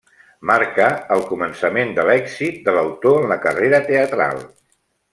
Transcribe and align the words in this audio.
Marca 0.51 0.87
el 1.15 1.21
començament 1.33 1.93
de 1.99 2.07
l'èxit 2.09 2.57
de 2.71 2.75
l'autor 2.79 3.21
en 3.23 3.31
la 3.35 3.41
carrera 3.47 3.85
teatral. 3.93 4.47